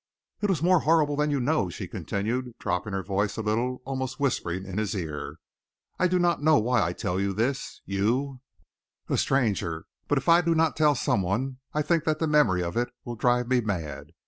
"It 0.41 0.49
was 0.49 0.63
more 0.63 0.79
horrible 0.79 1.15
than 1.15 1.29
you 1.29 1.39
know," 1.39 1.69
she 1.69 1.87
continued, 1.87 2.57
dropping 2.57 2.93
her 2.93 3.03
voice 3.03 3.37
a 3.37 3.43
little, 3.43 3.83
almost 3.85 4.19
whispering 4.19 4.65
in 4.65 4.79
his 4.79 4.95
ear. 4.95 5.37
"I 5.99 6.07
do 6.07 6.17
not 6.17 6.41
know 6.41 6.57
why 6.57 6.81
I 6.81 6.91
tell 6.91 7.19
you 7.21 7.33
this 7.33 7.81
you, 7.85 8.41
a 9.09 9.15
stranger 9.19 9.85
but 10.07 10.17
if 10.17 10.27
I 10.27 10.41
do 10.41 10.55
not 10.55 10.75
tell 10.75 10.95
some 10.95 11.21
one, 11.21 11.59
I 11.71 11.83
think 11.83 12.05
that 12.05 12.17
the 12.17 12.25
memory 12.25 12.63
of 12.63 12.75
it 12.75 12.89
will 13.05 13.13
drive 13.13 13.47
me 13.47 13.61
mad. 13.61 14.07